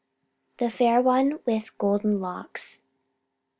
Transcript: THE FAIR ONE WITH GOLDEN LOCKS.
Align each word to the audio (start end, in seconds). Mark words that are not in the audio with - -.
THE 0.57 0.71
FAIR 0.71 0.99
ONE 1.03 1.39
WITH 1.45 1.77
GOLDEN 1.77 2.21
LOCKS. 2.21 2.81